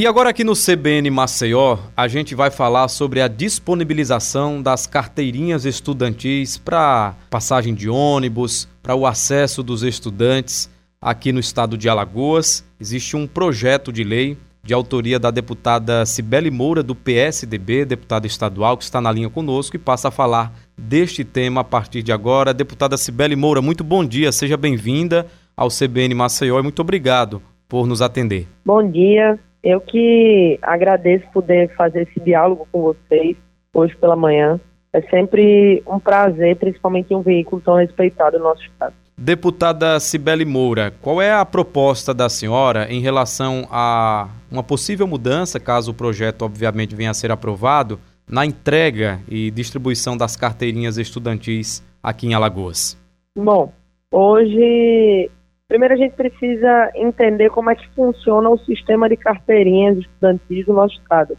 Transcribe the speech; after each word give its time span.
E 0.00 0.06
agora 0.06 0.30
aqui 0.30 0.42
no 0.42 0.54
CBN 0.54 1.10
Maceió, 1.10 1.76
a 1.94 2.08
gente 2.08 2.34
vai 2.34 2.50
falar 2.50 2.88
sobre 2.88 3.20
a 3.20 3.28
disponibilização 3.28 4.62
das 4.62 4.86
carteirinhas 4.86 5.66
estudantis 5.66 6.56
para 6.56 7.14
passagem 7.28 7.74
de 7.74 7.90
ônibus, 7.90 8.66
para 8.82 8.94
o 8.94 9.06
acesso 9.06 9.62
dos 9.62 9.82
estudantes 9.82 10.70
aqui 10.98 11.30
no 11.30 11.38
estado 11.38 11.76
de 11.76 11.90
Alagoas. 11.90 12.64
Existe 12.80 13.18
um 13.18 13.26
projeto 13.26 13.92
de 13.92 14.02
lei 14.02 14.38
de 14.64 14.72
autoria 14.72 15.18
da 15.18 15.30
deputada 15.30 16.06
Cibele 16.06 16.50
Moura, 16.50 16.82
do 16.82 16.94
PSDB, 16.94 17.84
deputada 17.84 18.26
estadual, 18.26 18.78
que 18.78 18.84
está 18.84 18.98
na 18.98 19.12
linha 19.12 19.28
conosco 19.28 19.76
e 19.76 19.78
passa 19.78 20.08
a 20.08 20.10
falar 20.10 20.54
deste 20.74 21.22
tema 21.22 21.60
a 21.60 21.64
partir 21.64 22.02
de 22.02 22.12
agora. 22.12 22.54
Deputada 22.54 22.96
Cibele 22.96 23.36
Moura, 23.36 23.60
muito 23.60 23.84
bom 23.84 24.02
dia, 24.02 24.32
seja 24.32 24.56
bem-vinda 24.56 25.26
ao 25.54 25.68
CBN 25.68 26.14
Maceió 26.14 26.58
e 26.58 26.62
muito 26.62 26.80
obrigado 26.80 27.42
por 27.68 27.86
nos 27.86 28.00
atender. 28.00 28.48
Bom 28.64 28.90
dia, 28.90 29.38
eu 29.62 29.80
que 29.80 30.58
agradeço 30.60 31.24
poder 31.32 31.74
fazer 31.76 32.02
esse 32.02 32.20
diálogo 32.20 32.66
com 32.72 32.82
vocês 32.82 33.36
hoje 33.74 33.96
pela 33.96 34.16
manhã. 34.16 34.60
É 34.92 35.00
sempre 35.02 35.82
um 35.86 35.98
prazer, 35.98 36.56
principalmente 36.56 37.12
em 37.12 37.16
um 37.16 37.22
veículo 37.22 37.62
tão 37.62 37.76
respeitado 37.76 38.38
no 38.38 38.44
nosso 38.44 38.62
estado. 38.62 38.94
Deputada 39.16 40.00
Cibele 40.00 40.44
Moura, 40.44 40.92
qual 41.00 41.22
é 41.22 41.32
a 41.32 41.44
proposta 41.44 42.12
da 42.12 42.28
senhora 42.28 42.90
em 42.90 43.00
relação 43.00 43.66
a 43.70 44.28
uma 44.50 44.62
possível 44.62 45.06
mudança, 45.06 45.60
caso 45.60 45.92
o 45.92 45.94
projeto 45.94 46.42
obviamente 46.42 46.96
venha 46.96 47.10
a 47.10 47.14
ser 47.14 47.30
aprovado, 47.30 48.00
na 48.28 48.44
entrega 48.44 49.20
e 49.28 49.50
distribuição 49.50 50.16
das 50.16 50.36
carteirinhas 50.36 50.98
estudantis 50.98 51.82
aqui 52.02 52.26
em 52.26 52.34
Alagoas? 52.34 52.98
Bom, 53.36 53.72
hoje 54.10 55.30
Primeiro 55.72 55.94
a 55.94 55.96
gente 55.96 56.14
precisa 56.14 56.92
entender 56.94 57.48
como 57.48 57.70
é 57.70 57.74
que 57.74 57.88
funciona 57.94 58.50
o 58.50 58.58
sistema 58.58 59.08
de 59.08 59.16
carteirinhas 59.16 59.96
estudantis 59.96 60.66
do 60.66 60.74
nosso 60.74 61.00
estado. 61.00 61.38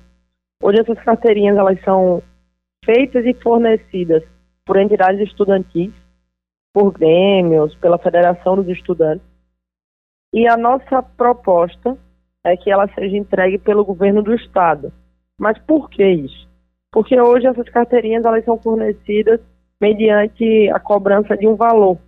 Hoje 0.60 0.82
essas 0.82 0.98
carteirinhas 1.04 1.56
elas 1.56 1.80
são 1.84 2.20
feitas 2.84 3.24
e 3.28 3.36
fornecidas 3.36 4.24
por 4.66 4.78
entidades 4.78 5.22
estudantis, 5.22 5.94
por 6.74 6.92
grêmios, 6.92 7.76
pela 7.76 8.00
Federação 8.00 8.56
dos 8.56 8.68
Estudantes. 8.70 9.24
E 10.34 10.48
a 10.48 10.58
nossa 10.58 11.04
proposta 11.04 11.96
é 12.44 12.58
que 12.58 12.72
ela 12.72 12.92
seja 12.96 13.16
entregue 13.16 13.60
pelo 13.60 13.86
governo 13.86 14.24
do 14.24 14.34
estado. 14.34 14.92
Mas 15.40 15.60
por 15.60 15.92
que 15.92 16.04
isso? 16.04 16.50
Porque 16.92 17.22
hoje 17.22 17.46
essas 17.46 17.70
carteirinhas 17.70 18.26
elas 18.26 18.44
são 18.44 18.58
fornecidas 18.58 19.40
mediante 19.80 20.72
a 20.72 20.80
cobrança 20.80 21.38
de 21.38 21.46
um 21.46 21.56
valor. 21.56 22.00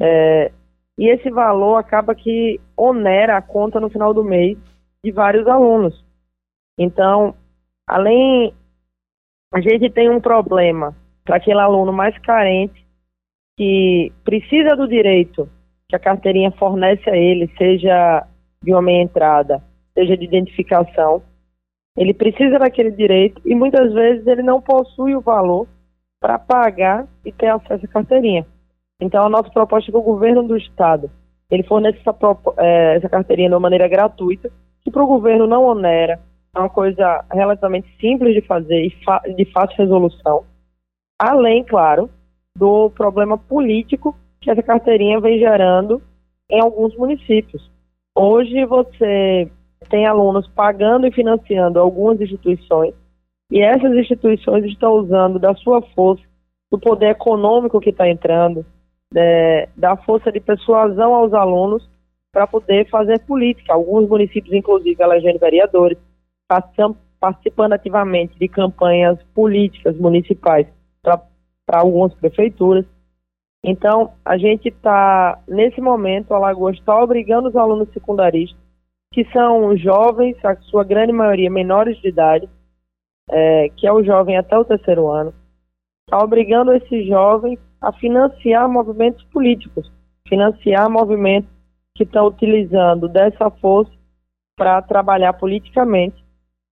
É, 0.00 0.52
e 0.98 1.08
esse 1.08 1.30
valor 1.30 1.76
acaba 1.76 2.14
que 2.14 2.60
onera 2.76 3.36
a 3.36 3.42
conta 3.42 3.80
no 3.80 3.90
final 3.90 4.12
do 4.12 4.24
mês 4.24 4.58
de 5.04 5.10
vários 5.10 5.46
alunos. 5.46 6.04
Então, 6.78 7.34
além 7.86 8.54
a 9.52 9.60
gente 9.60 9.90
tem 9.90 10.08
um 10.08 10.20
problema 10.20 10.94
para 11.24 11.36
aquele 11.36 11.60
aluno 11.60 11.92
mais 11.92 12.16
carente 12.18 12.86
que 13.56 14.12
precisa 14.24 14.76
do 14.76 14.86
direito 14.86 15.48
que 15.88 15.96
a 15.96 15.98
carteirinha 15.98 16.52
fornece 16.52 17.10
a 17.10 17.16
ele, 17.16 17.52
seja 17.58 18.26
de 18.62 18.72
uma 18.72 18.80
meia 18.80 19.02
entrada, 19.02 19.62
seja 19.92 20.16
de 20.16 20.24
identificação, 20.24 21.22
ele 21.96 22.14
precisa 22.14 22.58
daquele 22.58 22.92
direito 22.92 23.42
e 23.44 23.54
muitas 23.54 23.92
vezes 23.92 24.26
ele 24.26 24.42
não 24.42 24.60
possui 24.60 25.16
o 25.16 25.20
valor 25.20 25.66
para 26.20 26.38
pagar 26.38 27.08
e 27.24 27.32
ter 27.32 27.48
acesso 27.48 27.84
à 27.84 27.88
carteirinha. 27.88 28.46
Então, 29.00 29.24
a 29.24 29.28
nossa 29.28 29.50
proposta 29.50 29.90
é 29.90 29.92
que 29.92 29.98
o 29.98 30.02
governo 30.02 30.42
do 30.42 30.56
Estado 30.56 31.10
ele 31.50 31.64
fornece 31.64 31.98
essa, 31.98 32.16
é, 32.58 32.96
essa 32.96 33.08
carteirinha 33.08 33.48
de 33.48 33.54
uma 33.54 33.60
maneira 33.60 33.88
gratuita, 33.88 34.50
que 34.82 34.90
para 34.90 35.02
o 35.02 35.06
governo 35.06 35.46
não 35.46 35.64
onera, 35.64 36.20
é 36.54 36.58
uma 36.58 36.70
coisa 36.70 37.24
relativamente 37.32 37.88
simples 38.00 38.34
de 38.34 38.40
fazer 38.42 38.84
e 38.84 39.34
de 39.34 39.44
fácil 39.52 39.76
resolução, 39.76 40.44
além, 41.18 41.64
claro, 41.64 42.08
do 42.56 42.90
problema 42.90 43.36
político 43.36 44.16
que 44.40 44.50
essa 44.50 44.62
carteirinha 44.62 45.20
vem 45.20 45.38
gerando 45.38 46.00
em 46.48 46.60
alguns 46.60 46.96
municípios. 46.96 47.70
Hoje 48.16 48.64
você 48.64 49.50
tem 49.88 50.06
alunos 50.06 50.46
pagando 50.48 51.06
e 51.06 51.12
financiando 51.12 51.78
algumas 51.78 52.20
instituições 52.20 52.94
e 53.50 53.60
essas 53.60 53.92
instituições 53.92 54.64
estão 54.64 54.92
usando 54.94 55.38
da 55.38 55.54
sua 55.54 55.82
força, 55.94 56.22
do 56.70 56.78
poder 56.78 57.10
econômico 57.10 57.80
que 57.80 57.90
está 57.90 58.08
entrando, 58.08 58.64
é, 59.14 59.68
dar 59.76 59.96
força 60.04 60.30
de 60.30 60.40
persuasão 60.40 61.14
aos 61.14 61.32
alunos 61.32 61.88
para 62.32 62.46
poder 62.46 62.88
fazer 62.88 63.18
política. 63.20 63.72
Alguns 63.72 64.08
municípios, 64.08 64.54
inclusive, 64.54 65.02
elegendo 65.02 65.38
vereadores, 65.38 65.98
participando 67.18 67.72
ativamente 67.72 68.38
de 68.38 68.48
campanhas 68.48 69.20
políticas 69.34 69.96
municipais 69.96 70.66
para 71.02 71.80
algumas 71.80 72.14
prefeituras. 72.14 72.84
Então, 73.62 74.14
a 74.24 74.38
gente 74.38 74.68
está, 74.68 75.38
nesse 75.46 75.80
momento, 75.80 76.32
a 76.32 76.36
Alagoas 76.36 76.76
está 76.76 76.98
obrigando 77.02 77.48
os 77.48 77.56
alunos 77.56 77.92
secundaristas, 77.92 78.58
que 79.12 79.24
são 79.32 79.76
jovens, 79.76 80.36
a 80.44 80.56
sua 80.62 80.82
grande 80.82 81.12
maioria 81.12 81.50
menores 81.50 81.98
de 81.98 82.08
idade, 82.08 82.48
é, 83.30 83.68
que 83.76 83.86
é 83.86 83.92
o 83.92 84.02
jovem 84.02 84.38
até 84.38 84.56
o 84.56 84.64
terceiro 84.64 85.08
ano, 85.08 85.34
está 86.06 86.24
obrigando 86.24 86.72
esses 86.72 87.06
jovens 87.06 87.58
a 87.80 87.92
financiar 87.92 88.68
movimentos 88.68 89.24
políticos, 89.24 89.90
financiar 90.28 90.90
movimentos 90.90 91.50
que 91.96 92.04
estão 92.04 92.26
utilizando 92.26 93.08
dessa 93.08 93.50
força 93.50 93.92
para 94.56 94.82
trabalhar 94.82 95.32
politicamente 95.34 96.22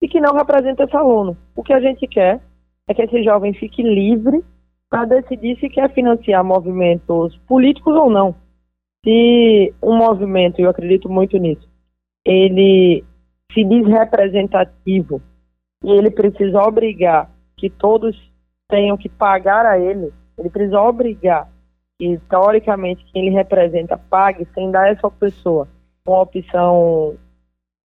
e 0.01 0.09
que 0.09 0.21
não 0.21 0.35
representa 0.35 0.85
esse 0.85 0.97
aluno. 0.97 1.37
O 1.57 1.63
que 1.63 1.73
a 1.73 1.81
gente 1.81 2.07
quer 2.07 2.41
é 2.87 2.95
que 2.95 3.03
esse 3.03 3.23
jovem 3.23 3.53
fique 3.55 3.83
livre 3.83 4.45
para 4.91 5.05
decidir 5.05 5.59
se 5.59 5.69
quer 5.69 5.93
financiar 5.93 6.45
movimentos 6.45 7.37
políticos 7.47 7.95
ou 7.95 8.11
não. 8.11 8.35
Se 9.05 9.75
um 9.83 9.97
movimento, 9.97 10.61
eu 10.61 10.71
acredito 10.71 11.09
muito 11.09 11.37
nisso, 11.39 11.69
ele 12.25 13.05
se 13.53 13.65
diz 13.65 13.87
representativo 13.87 15.23
e 15.85 15.91
ele 15.91 16.11
precisa 16.11 16.63
obrigar 16.63 17.31
que 17.57 17.71
todos 17.71 18.17
tenham 18.69 18.97
que 18.97 19.09
pagar 19.09 19.65
a 19.65 19.79
ele, 19.79 20.13
ele 20.39 20.51
precisa 20.51 20.81
obrigar 20.81 21.49
que, 21.99 22.19
teoricamente, 22.29 23.05
quem 23.13 23.27
ele 23.27 23.35
representa 23.35 23.99
pague 23.99 24.47
sem 24.55 24.71
dar 24.71 24.91
essa 24.91 25.11
pessoa 25.11 25.69
uma 26.07 26.23
opção 26.23 27.17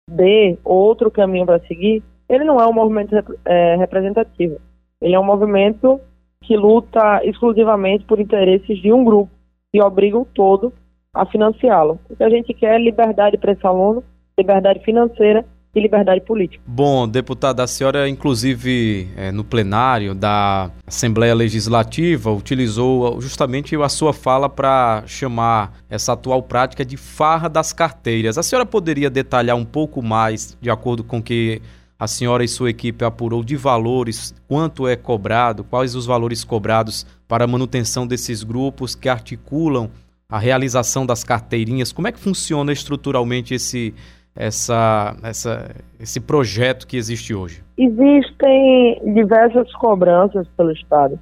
B 0.09 0.59
ou 0.65 0.77
outro 0.77 1.11
caminho 1.11 1.45
para 1.45 1.61
seguir, 1.67 2.03
ele 2.29 2.45
não 2.45 2.59
é 2.61 2.67
um 2.67 2.73
movimento 2.73 3.15
é, 3.45 3.77
representativo. 3.77 4.59
Ele 5.01 5.15
é 5.15 5.21
um 5.21 5.25
movimento 5.25 6.01
que 6.43 6.57
luta 6.57 7.21
exclusivamente 7.25 8.05
por 8.05 8.19
interesses 8.19 8.79
de 8.79 8.93
um 8.93 9.05
grupo 9.05 9.31
e 9.75 9.83
obriga 9.83 10.19
o 10.19 10.25
todo 10.25 10.73
a 11.13 11.27
financiá-lo. 11.27 11.99
O 12.09 12.17
que 12.17 12.23
a 12.23 12.31
gente 12.31 12.55
quer 12.55 12.77
é 12.77 12.83
liberdade 12.83 13.37
para 13.37 13.53
esse 13.53 13.67
aluno, 13.67 14.03
liberdade 14.39 14.81
financeira 14.81 15.45
e 15.79 15.83
liberdade 15.83 16.23
política. 16.23 16.63
Bom, 16.67 17.07
deputada, 17.07 17.63
a 17.63 17.67
senhora, 17.67 18.09
inclusive, 18.09 19.09
é, 19.15 19.31
no 19.31 19.45
plenário 19.45 20.15
da 20.15 20.71
Assembleia 20.87 21.35
Legislativa, 21.35 22.33
utilizou 22.33 23.21
justamente 23.21 23.77
a 23.77 23.89
sua 23.89 24.13
fala 24.13 24.49
para 24.49 25.05
chamar 25.07 25.75
essa 25.91 26.15
atual 26.15 26.43
prática 26.43 26.85
de 26.85 26.97
farra 26.97 27.49
das 27.49 27.73
carteiras. 27.73 28.39
A 28.39 28.43
senhora 28.43 28.65
poderia 28.65 29.11
detalhar 29.11 29.57
um 29.57 29.65
pouco 29.65 30.03
mais, 30.03 30.57
de 30.61 30.71
acordo 30.71 31.05
com 31.05 31.23
que 31.23 31.61
a 31.99 32.07
senhora 32.07 32.45
e 32.45 32.49
sua 32.49 32.71
equipe 32.71 33.05
apurou 33.05 33.45
de 33.45 33.57
valores, 33.57 34.35
quanto 34.49 34.89
é 34.89 34.97
cobrado, 34.97 35.65
quais 35.65 35.95
os 35.95 36.07
valores 36.07 36.45
cobrados 36.45 37.07
para 37.29 37.45
a 37.45 37.47
manutenção 37.47 38.07
desses 38.07 38.43
grupos 38.43 38.95
que 38.95 39.09
articulam 39.09 39.91
a 40.29 40.39
realização 40.39 41.07
das 41.07 41.23
carteirinhas? 41.25 41.93
Como 41.93 42.09
é 42.09 42.13
que 42.13 42.19
funciona 42.19 42.73
estruturalmente 42.73 43.55
esse 43.55 43.95
essa, 44.37 45.17
essa, 45.23 45.75
esse 45.99 46.21
projeto 46.21 46.87
que 46.87 46.97
existe 46.97 47.35
hoje? 47.35 47.65
Existem 47.79 49.01
diversas 49.15 49.73
cobranças 49.75 50.47
pelo 50.57 50.73
Estado. 50.73 51.19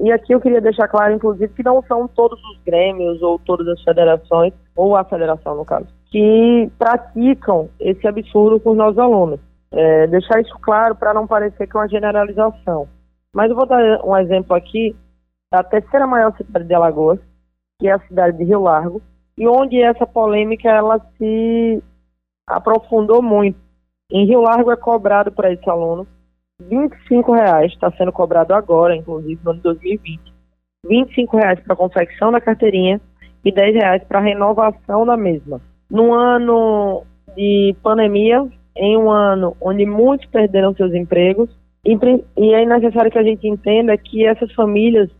E 0.00 0.10
aqui 0.10 0.34
eu 0.34 0.40
queria 0.40 0.60
deixar 0.60 0.88
claro, 0.88 1.14
inclusive, 1.14 1.52
que 1.54 1.62
não 1.62 1.82
são 1.82 2.08
todos 2.08 2.42
os 2.44 2.58
grêmios 2.64 3.22
ou 3.22 3.38
todas 3.38 3.68
as 3.68 3.80
federações, 3.82 4.52
ou 4.74 4.96
a 4.96 5.04
federação, 5.04 5.54
no 5.54 5.64
caso, 5.64 5.86
que 6.10 6.68
praticam 6.78 7.68
esse 7.78 8.06
absurdo 8.06 8.58
com 8.58 8.70
os 8.70 8.76
nossos 8.76 8.98
alunos. 8.98 9.38
É, 9.72 10.06
deixar 10.08 10.40
isso 10.40 10.56
claro 10.60 10.94
para 10.94 11.14
não 11.14 11.26
parecer 11.26 11.66
que 11.66 11.76
é 11.76 11.80
uma 11.80 11.88
generalização. 11.88 12.88
Mas 13.34 13.50
eu 13.50 13.56
vou 13.56 13.66
dar 13.66 14.04
um 14.04 14.16
exemplo 14.16 14.54
aqui 14.56 14.94
da 15.52 15.62
terceira 15.62 16.06
maior 16.06 16.36
cidade 16.36 16.66
de 16.66 16.74
Alagoas, 16.74 17.20
que 17.80 17.88
é 17.88 17.92
a 17.92 18.06
cidade 18.06 18.38
de 18.38 18.44
Rio 18.44 18.62
Largo, 18.62 19.02
e 19.36 19.46
onde 19.46 19.80
essa 19.80 20.06
polêmica 20.06 20.68
ela 20.68 21.00
se 21.18 21.82
aprofundou 22.46 23.22
muito. 23.22 23.58
Em 24.10 24.26
Rio 24.26 24.42
Largo 24.42 24.70
é 24.70 24.76
cobrado 24.76 25.32
para 25.32 25.52
esse 25.52 25.68
aluno 25.68 26.06
R$ 26.60 26.88
reais, 27.28 27.72
está 27.72 27.90
sendo 27.92 28.12
cobrado 28.12 28.54
agora, 28.54 28.94
inclusive 28.94 29.40
no 29.42 29.50
ano 29.50 29.58
de 29.58 29.64
2020. 29.64 30.32
R$ 30.86 31.26
reais 31.32 31.60
para 31.60 31.74
a 31.74 31.76
confecção 31.76 32.30
da 32.30 32.40
carteirinha 32.40 33.00
e 33.44 33.50
R$ 33.50 33.72
reais 33.72 34.04
para 34.04 34.18
a 34.18 34.22
renovação 34.22 35.04
da 35.04 35.16
mesma. 35.16 35.60
No 35.90 36.12
ano 36.14 37.04
de 37.36 37.74
pandemia, 37.82 38.46
em 38.76 38.96
um 38.96 39.10
ano 39.10 39.56
onde 39.60 39.84
muitos 39.84 40.26
perderam 40.28 40.74
seus 40.74 40.94
empregos, 40.94 41.50
e 41.84 42.54
é 42.54 42.64
necessário 42.64 43.10
que 43.10 43.18
a 43.18 43.22
gente 43.22 43.46
entenda 43.46 43.96
que 43.98 44.26
essas 44.26 44.52
famílias, 44.54 45.10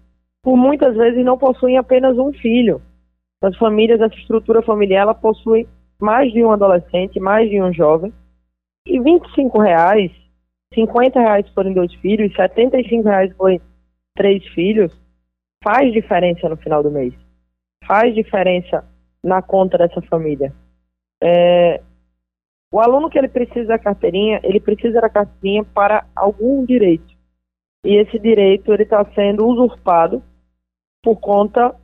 por 0.43 0.57
muitas 0.57 0.97
vezes, 0.97 1.25
não 1.25 1.37
possuem 1.37 1.77
apenas 1.77 2.17
um 2.17 2.33
filho. 2.33 2.81
As 3.43 3.57
famílias, 3.59 4.01
essa 4.01 4.15
estrutura 4.15 4.63
familiar, 4.63 5.03
ela 5.03 5.15
possui 5.15 5.69
mais 6.01 6.33
de 6.33 6.45
um 6.45 6.51
adolescente, 6.51 7.21
mais 7.21 7.49
de 7.49 7.61
um 7.61 7.73
jovem, 7.73 8.13
e 8.87 9.01
25 9.01 9.61
reais, 9.61 10.11
50 10.75 11.19
reais 11.19 11.49
forem 11.51 11.73
dois 11.73 11.93
filhos, 11.95 12.35
75 12.35 13.09
reais 13.09 13.35
forem 13.37 13.61
três 14.17 14.47
filhos, 14.49 14.93
faz 15.63 15.93
diferença 15.93 16.49
no 16.49 16.57
final 16.57 16.83
do 16.83 16.91
mês. 16.91 17.15
Faz 17.87 18.15
diferença 18.15 18.85
na 19.23 19.41
conta 19.41 19.79
dessa 19.79 20.03
família. 20.03 20.55
É, 21.23 21.83
o 22.73 22.81
aluno 22.81 23.09
que 23.09 23.19
ele 23.19 23.29
precisa 23.29 23.69
da 23.69 23.79
carteirinha, 23.79 24.41
ele 24.43 24.61
precisa 24.61 25.01
da 25.01 25.09
carteirinha 25.09 25.65
para 25.65 26.07
algum 26.15 26.65
direito. 26.65 27.15
E 27.85 27.97
esse 27.97 28.19
direito 28.19 28.73
ele 28.73 28.83
está 28.83 29.05
sendo 29.15 29.47
usurpado 29.47 30.23
por 31.03 31.17
conta 31.21 31.75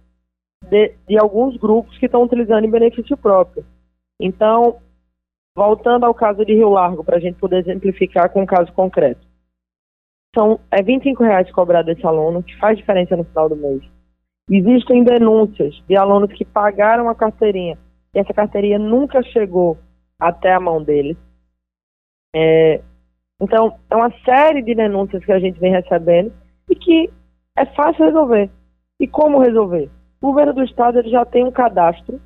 de, 0.69 0.95
de 1.07 1.19
alguns 1.19 1.57
grupos 1.57 1.97
que 1.99 2.07
estão 2.07 2.23
utilizando 2.23 2.65
em 2.65 2.71
benefício 2.71 3.17
próprio. 3.17 3.65
Então, 4.21 4.79
voltando 5.57 6.05
ao 6.05 6.15
caso 6.15 6.45
de 6.45 6.55
Rio 6.55 6.69
Largo, 6.69 7.03
para 7.03 7.17
a 7.17 7.21
gente 7.21 7.39
poder 7.39 7.61
exemplificar 7.61 8.31
com 8.31 8.43
um 8.43 8.47
caso 8.47 8.71
concreto. 8.73 9.27
São 10.37 10.61
é 10.71 10.83
25 10.83 11.25
reais 11.25 11.51
cobrado 11.51 11.87
desse 11.87 12.07
aluno, 12.07 12.43
que 12.43 12.57
faz 12.59 12.77
diferença 12.77 13.17
no 13.17 13.25
final 13.25 13.49
do 13.49 13.57
mês. 13.57 13.83
Existem 14.49 15.03
denúncias 15.03 15.75
de 15.89 15.97
alunos 15.97 16.33
que 16.33 16.45
pagaram 16.45 17.09
a 17.09 17.15
carteirinha 17.15 17.79
e 18.15 18.19
essa 18.19 18.35
carteirinha 18.35 18.79
nunca 18.79 19.23
chegou 19.23 19.79
até 20.19 20.53
a 20.53 20.61
mão 20.61 20.83
deles. 20.83 21.17
É, 22.35 22.81
então, 23.41 23.79
é 23.89 23.97
uma 23.97 24.13
série 24.25 24.63
de 24.63 24.75
denúncias 24.75 25.25
que 25.25 25.33
a 25.33 25.39
gente 25.39 25.59
vem 25.59 25.73
recebendo 25.73 26.33
e 26.69 26.75
que 26.75 27.11
é 27.57 27.65
fácil 27.67 28.05
resolver. 28.05 28.51
E 29.01 29.09
como 29.09 29.41
resolver? 29.41 29.89
O 30.21 30.27
governo 30.29 30.53
do 30.53 30.65
estado 30.65 30.99
ele 30.99 31.11
já 31.11 31.25
tem 31.25 31.45
um 31.45 31.51
cadastro 31.51 32.21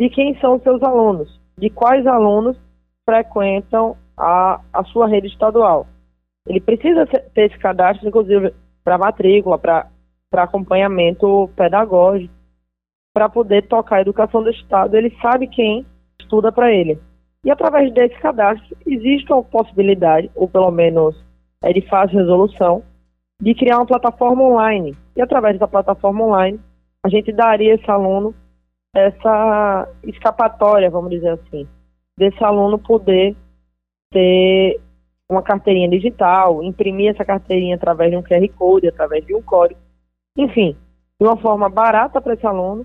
de 0.00 0.08
quem 0.08 0.34
são 0.40 0.56
os 0.56 0.62
seus 0.62 0.82
alunos, 0.82 1.38
de 1.58 1.68
quais 1.68 2.06
alunos 2.06 2.56
frequentam 3.04 3.98
a, 4.16 4.58
a 4.72 4.82
sua 4.84 5.06
rede 5.06 5.26
estadual. 5.26 5.86
Ele 6.48 6.58
precisa 6.58 7.06
ter 7.06 7.50
esse 7.50 7.58
cadastro, 7.58 8.08
inclusive, 8.08 8.54
para 8.82 8.96
matrícula, 8.96 9.58
para 9.58 9.90
acompanhamento 10.32 11.50
pedagógico, 11.54 12.32
para 13.12 13.28
poder 13.28 13.68
tocar 13.68 13.96
a 13.96 14.00
educação 14.00 14.42
do 14.42 14.48
Estado. 14.48 14.96
Ele 14.96 15.14
sabe 15.20 15.46
quem 15.46 15.84
estuda 16.18 16.50
para 16.50 16.72
ele. 16.72 16.98
E 17.44 17.50
através 17.50 17.92
desse 17.92 18.18
cadastro, 18.20 18.74
existe 18.86 19.30
uma 19.30 19.42
possibilidade, 19.42 20.30
ou 20.34 20.48
pelo 20.48 20.70
menos 20.70 21.14
é 21.62 21.74
de 21.74 21.82
fácil 21.82 22.20
resolução, 22.20 22.82
de 23.38 23.54
criar 23.54 23.76
uma 23.76 23.86
plataforma 23.86 24.44
online. 24.44 24.96
E 25.14 25.20
através 25.20 25.58
da 25.58 25.68
plataforma 25.68 26.24
online, 26.24 26.58
a 27.04 27.08
gente 27.10 27.30
daria 27.32 27.74
esse 27.74 27.90
aluno 27.90 28.34
essa 28.94 29.88
escapatória, 30.04 30.90
vamos 30.90 31.10
dizer 31.10 31.30
assim, 31.30 31.66
desse 32.18 32.42
aluno 32.42 32.78
poder 32.78 33.36
ter 34.12 34.80
uma 35.30 35.42
carteirinha 35.42 35.88
digital, 35.88 36.62
imprimir 36.62 37.10
essa 37.10 37.24
carteirinha 37.24 37.76
através 37.76 38.10
de 38.10 38.16
um 38.16 38.22
QR 38.22 38.48
Code, 38.56 38.88
através 38.88 39.24
de 39.24 39.34
um 39.34 39.40
código, 39.40 39.78
enfim, 40.36 40.76
de 41.20 41.26
uma 41.26 41.36
forma 41.36 41.68
barata 41.68 42.20
para 42.20 42.34
esse 42.34 42.46
aluno, 42.46 42.84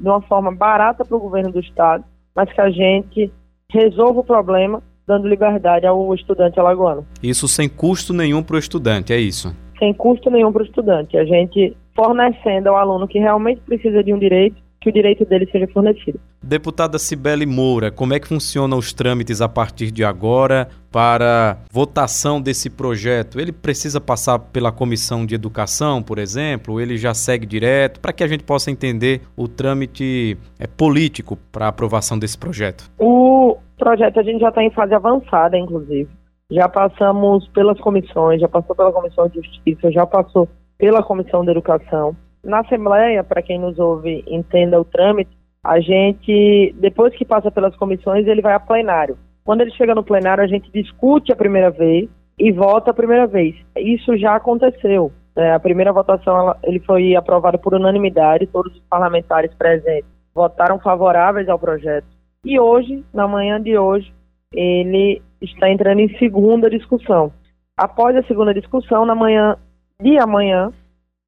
de 0.00 0.08
uma 0.08 0.22
forma 0.22 0.50
barata 0.50 1.04
para 1.04 1.16
o 1.16 1.20
governo 1.20 1.52
do 1.52 1.60
estado, 1.60 2.04
mas 2.34 2.50
que 2.52 2.60
a 2.60 2.70
gente 2.70 3.30
resolva 3.70 4.20
o 4.20 4.24
problema 4.24 4.82
dando 5.06 5.28
liberdade 5.28 5.86
ao 5.86 6.14
estudante 6.14 6.58
alagoano. 6.58 7.06
Isso 7.22 7.46
sem 7.46 7.68
custo 7.68 8.14
nenhum 8.14 8.42
para 8.42 8.56
o 8.56 8.58
estudante, 8.58 9.12
é 9.12 9.18
isso? 9.18 9.54
Sem 9.78 9.92
custo 9.92 10.30
nenhum 10.30 10.52
para 10.52 10.62
o 10.62 10.66
estudante. 10.66 11.18
A 11.18 11.24
gente 11.24 11.76
fornecendo 11.94 12.70
ao 12.70 12.76
aluno 12.76 13.08
que 13.08 13.18
realmente 13.18 13.60
precisa 13.62 14.02
de 14.02 14.14
um 14.14 14.18
direito 14.18 14.56
que 14.82 14.88
o 14.88 14.92
direito 14.92 15.24
dele 15.24 15.48
seja 15.50 15.66
fornecido. 15.68 16.18
Deputada 16.42 16.98
Cibele 16.98 17.46
Moura, 17.46 17.90
como 17.90 18.14
é 18.14 18.20
que 18.20 18.26
funcionam 18.26 18.76
os 18.76 18.92
trâmites 18.92 19.40
a 19.40 19.48
partir 19.48 19.90
de 19.90 20.04
agora 20.04 20.68
para 20.90 21.58
votação 21.70 22.40
desse 22.40 22.68
projeto? 22.68 23.38
Ele 23.40 23.52
precisa 23.52 24.00
passar 24.00 24.38
pela 24.38 24.72
comissão 24.72 25.24
de 25.24 25.34
educação, 25.34 26.02
por 26.02 26.18
exemplo? 26.18 26.80
Ele 26.80 26.96
já 26.96 27.14
segue 27.14 27.46
direto? 27.46 28.00
Para 28.00 28.12
que 28.12 28.24
a 28.24 28.26
gente 28.26 28.42
possa 28.42 28.70
entender 28.70 29.20
o 29.36 29.46
trâmite 29.46 30.36
é, 30.58 30.66
político 30.66 31.38
para 31.50 31.66
a 31.66 31.68
aprovação 31.68 32.18
desse 32.18 32.36
projeto? 32.36 32.90
O 32.98 33.56
projeto 33.78 34.18
a 34.18 34.22
gente 34.22 34.40
já 34.40 34.48
está 34.48 34.62
em 34.62 34.70
fase 34.70 34.94
avançada, 34.94 35.56
inclusive. 35.56 36.08
Já 36.50 36.68
passamos 36.68 37.48
pelas 37.48 37.80
comissões, 37.80 38.40
já 38.40 38.48
passou 38.48 38.76
pela 38.76 38.92
Comissão 38.92 39.26
de 39.28 39.36
Justiça, 39.36 39.90
já 39.90 40.04
passou 40.04 40.48
pela 40.76 41.02
Comissão 41.02 41.42
de 41.44 41.50
Educação 41.50 42.14
na 42.44 42.60
Assembleia, 42.60 43.22
para 43.22 43.42
quem 43.42 43.58
nos 43.58 43.78
ouve 43.78 44.24
entenda 44.26 44.80
o 44.80 44.84
trâmite, 44.84 45.30
a 45.64 45.78
gente, 45.78 46.74
depois 46.78 47.14
que 47.14 47.24
passa 47.24 47.50
pelas 47.50 47.76
comissões, 47.76 48.26
ele 48.26 48.42
vai 48.42 48.54
a 48.54 48.60
plenário. 48.60 49.16
Quando 49.44 49.60
ele 49.60 49.70
chega 49.72 49.94
no 49.94 50.02
plenário, 50.02 50.42
a 50.42 50.46
gente 50.46 50.70
discute 50.72 51.32
a 51.32 51.36
primeira 51.36 51.70
vez 51.70 52.08
e 52.38 52.50
vota 52.50 52.90
a 52.90 52.94
primeira 52.94 53.26
vez. 53.26 53.54
Isso 53.76 54.16
já 54.16 54.34
aconteceu. 54.34 55.12
É, 55.36 55.52
a 55.52 55.60
primeira 55.60 55.92
votação 55.92 56.36
ela, 56.36 56.58
ele 56.64 56.80
foi 56.80 57.14
aprovado 57.14 57.58
por 57.58 57.74
unanimidade, 57.74 58.46
todos 58.46 58.74
os 58.74 58.82
parlamentares 58.90 59.54
presentes 59.54 60.10
votaram 60.34 60.78
favoráveis 60.78 61.48
ao 61.48 61.58
projeto. 61.58 62.06
E 62.44 62.58
hoje, 62.58 63.04
na 63.14 63.28
manhã 63.28 63.60
de 63.60 63.78
hoje, 63.78 64.12
ele 64.52 65.22
está 65.40 65.70
entrando 65.70 66.00
em 66.00 66.18
segunda 66.18 66.68
discussão. 66.68 67.32
Após 67.76 68.16
a 68.16 68.22
segunda 68.24 68.52
discussão, 68.52 69.06
na 69.06 69.14
manhã 69.14 69.56
de 70.00 70.18
amanhã, 70.18 70.72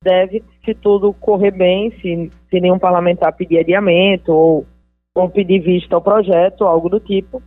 deve, 0.05 0.45
se 0.65 0.75
tudo 0.75 1.12
correr 1.15 1.51
bem, 1.51 1.91
se, 2.01 2.31
se 2.51 2.61
nenhum 2.61 2.79
parlamentar 2.79 3.33
pedir 3.33 3.59
adiamento 3.59 4.33
ou, 4.33 4.67
ou 5.15 5.31
pedir 5.31 5.61
vista 5.61 5.97
ao 5.97 6.03
projeto, 6.03 6.65
algo 6.65 6.89
do 6.89 7.01
tipo, 7.01 7.43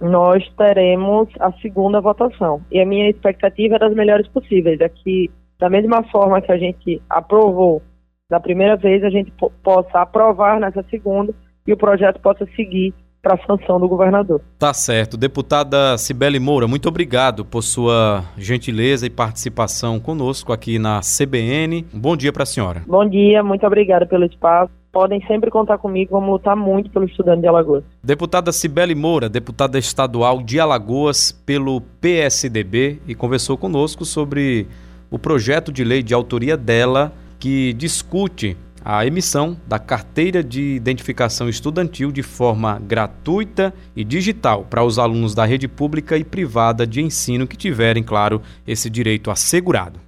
nós 0.00 0.48
teremos 0.56 1.28
a 1.40 1.52
segunda 1.60 2.00
votação. 2.00 2.62
E 2.70 2.80
a 2.80 2.86
minha 2.86 3.10
expectativa 3.10 3.76
é 3.76 3.78
das 3.78 3.94
melhores 3.94 4.28
possíveis, 4.28 4.80
é 4.80 4.88
que, 4.88 5.28
da 5.58 5.68
mesma 5.68 6.04
forma 6.04 6.40
que 6.40 6.52
a 6.52 6.56
gente 6.56 7.02
aprovou 7.10 7.82
da 8.30 8.38
primeira 8.38 8.76
vez, 8.76 9.02
a 9.02 9.10
gente 9.10 9.32
possa 9.62 10.00
aprovar 10.00 10.60
nessa 10.60 10.82
segunda 10.84 11.34
e 11.66 11.72
o 11.72 11.76
projeto 11.76 12.20
possa 12.20 12.46
seguir 12.54 12.94
para 13.28 13.34
a 13.34 13.46
sanção 13.46 13.78
do 13.78 13.86
governador. 13.86 14.40
Tá 14.58 14.72
certo. 14.72 15.18
Deputada 15.18 15.98
Cibele 15.98 16.40
Moura, 16.40 16.66
muito 16.66 16.88
obrigado 16.88 17.44
por 17.44 17.62
sua 17.62 18.24
gentileza 18.38 19.04
e 19.06 19.10
participação 19.10 20.00
conosco 20.00 20.50
aqui 20.50 20.78
na 20.78 21.00
CBN. 21.00 21.84
Um 21.92 22.00
bom 22.00 22.16
dia 22.16 22.32
para 22.32 22.44
a 22.44 22.46
senhora. 22.46 22.82
Bom 22.86 23.06
dia, 23.06 23.42
muito 23.42 23.66
obrigada 23.66 24.06
pelo 24.06 24.24
espaço. 24.24 24.72
Podem 24.90 25.20
sempre 25.26 25.50
contar 25.50 25.76
comigo, 25.76 26.12
vamos 26.12 26.30
lutar 26.30 26.56
muito 26.56 26.88
pelo 26.90 27.04
estudante 27.04 27.42
de 27.42 27.46
Alagoas. 27.46 27.84
Deputada 28.02 28.50
Cibele 28.50 28.94
Moura, 28.94 29.28
deputada 29.28 29.78
estadual 29.78 30.42
de 30.42 30.58
Alagoas 30.58 31.30
pelo 31.30 31.82
PSDB 32.00 32.98
e 33.06 33.14
conversou 33.14 33.58
conosco 33.58 34.06
sobre 34.06 34.66
o 35.10 35.18
projeto 35.18 35.70
de 35.70 35.84
lei 35.84 36.02
de 36.02 36.14
autoria 36.14 36.56
dela 36.56 37.12
que 37.38 37.74
discute 37.74 38.56
a 38.90 39.04
emissão 39.04 39.54
da 39.66 39.78
carteira 39.78 40.42
de 40.42 40.62
identificação 40.62 41.46
estudantil 41.46 42.10
de 42.10 42.22
forma 42.22 42.78
gratuita 42.78 43.74
e 43.94 44.02
digital 44.02 44.64
para 44.64 44.82
os 44.82 44.98
alunos 44.98 45.34
da 45.34 45.44
rede 45.44 45.68
pública 45.68 46.16
e 46.16 46.24
privada 46.24 46.86
de 46.86 47.02
ensino 47.02 47.46
que 47.46 47.54
tiverem, 47.54 48.02
claro, 48.02 48.40
esse 48.66 48.88
direito 48.88 49.30
assegurado. 49.30 50.00